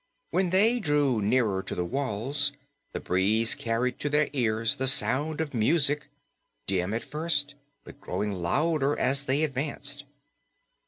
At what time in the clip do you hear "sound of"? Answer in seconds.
4.87-5.53